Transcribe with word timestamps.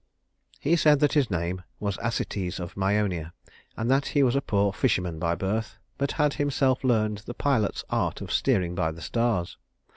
He 0.59 0.75
said 0.75 0.99
that 1.01 1.13
his 1.13 1.29
name 1.29 1.61
was 1.79 1.99
Acetes 2.01 2.59
of 2.59 2.73
Mæonia, 2.73 3.33
and 3.77 3.91
that 3.91 4.07
he 4.17 4.23
was 4.23 4.35
a 4.35 4.41
poor 4.41 4.73
fisherman 4.73 5.19
by 5.19 5.35
birth, 5.35 5.77
but 5.99 6.13
had 6.13 6.33
himself 6.33 6.83
learned 6.83 7.19
the 7.27 7.35
pilot's 7.35 7.83
art 7.91 8.19
of 8.19 8.31
steering 8.33 8.73
by 8.73 8.91
the 8.91 9.01
stars. 9.03 9.59